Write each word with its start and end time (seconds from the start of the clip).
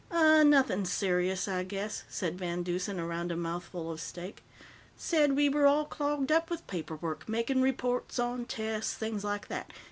"Ahhh, 0.09 0.41
nothing 0.43 0.83
serious, 0.83 1.47
I 1.47 1.61
guess," 1.61 2.05
said 2.09 2.35
VanDeusen, 2.35 2.97
around 2.97 3.31
a 3.31 3.35
mouthful 3.37 3.91
of 3.91 4.01
steak. 4.01 4.41
"Said 4.97 5.35
we 5.35 5.47
were 5.47 5.67
all 5.67 5.85
clogged 5.85 6.31
up 6.31 6.49
with 6.49 6.65
paper 6.65 6.95
work, 6.95 7.29
makin' 7.29 7.61
reports 7.61 8.17
on 8.17 8.45
tests, 8.45 8.95
things 8.95 9.23
like 9.23 9.47
that. 9.49 9.71